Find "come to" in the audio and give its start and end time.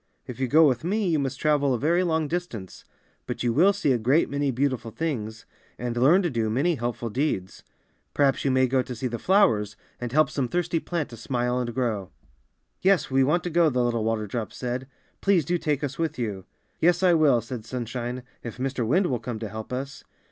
19.19-19.49